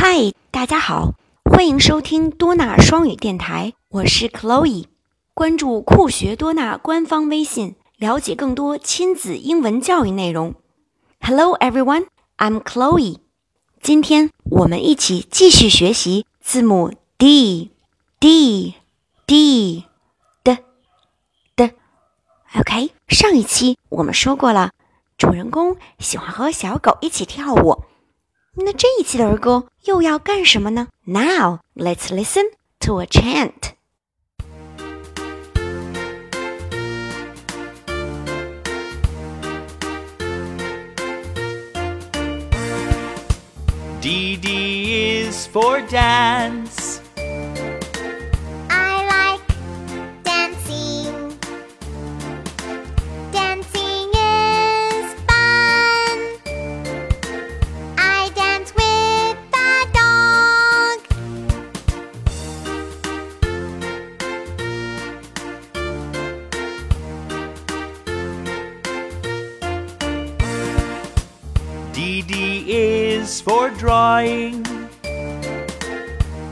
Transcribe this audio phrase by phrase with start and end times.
[0.00, 1.14] 嗨大家好，
[1.44, 4.84] 欢迎收听多纳双语电台，我是 Chloe。
[5.34, 10.54] 关注酷学多纳官方微信，了解更多亲子英文教育内容。
[11.18, 13.18] Hello everyone, I'm Chloe。
[13.82, 17.72] 今天我们一起继续学习字母 D
[18.20, 18.74] D
[19.26, 19.84] D
[20.44, 20.58] 的
[21.56, 21.72] 的。
[22.54, 24.70] OK，上一期我们说过了，
[25.16, 27.82] 主人公喜欢和小狗一起跳舞。
[28.57, 30.87] 那这一期的儿歌又要干什么呢？
[31.05, 32.43] Now let's listen
[32.79, 33.73] to a chant.
[44.01, 46.96] D D is for dance.
[73.27, 74.63] is for drawing.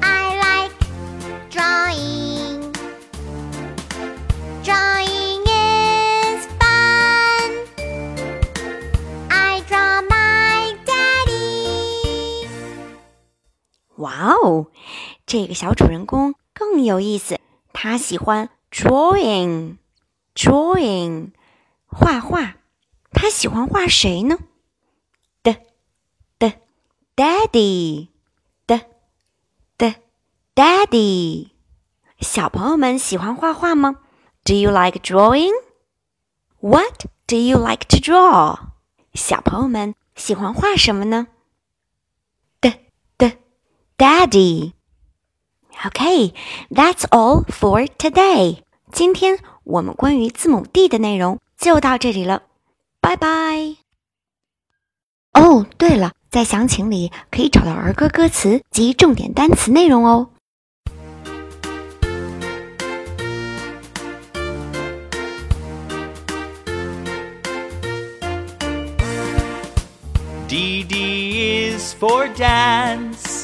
[0.00, 0.72] I like
[1.50, 2.72] drawing.
[4.64, 7.50] Drawing is fun.
[9.28, 12.48] I draw my daddy.
[13.96, 14.68] 哇哦，
[15.26, 17.38] 这个小主人公更有意思，
[17.74, 21.32] 他喜欢 drawing，drawing，
[21.84, 22.54] 画画。
[23.12, 24.38] 他喜欢画谁呢？
[27.16, 28.08] 的的，daddy，
[28.66, 28.80] 的
[29.76, 29.94] 的，
[30.54, 31.50] daddy。
[32.20, 33.96] 小朋友们喜欢画画吗？
[34.44, 35.52] Do you like drawing?
[36.60, 38.58] What do you like to draw?
[39.14, 41.28] 小朋友们喜欢画什么呢？
[42.60, 42.72] 的
[43.16, 43.32] 的。
[43.96, 44.74] Daddy.
[45.84, 46.32] Okay,
[46.70, 48.62] that's all for today.
[48.92, 52.42] 今天我们关于字母 D 的内容就到这里了，
[53.00, 53.76] 拜拜。
[55.32, 60.29] 哦，对了， 在详情里可以找到儿歌歌词及重点单词内容哦。
[70.47, 73.42] D D is for dance.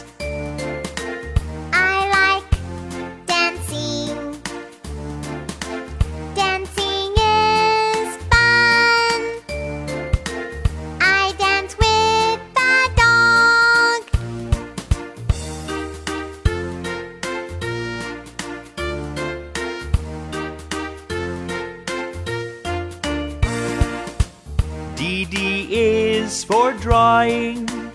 [25.25, 27.88] D is for drawing.